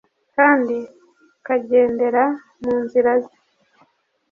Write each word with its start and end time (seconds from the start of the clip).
kandi 0.35 0.77
ukagendera 1.39 2.23
mu 2.63 2.73
nzira 2.83 3.11
ze, 3.23 3.33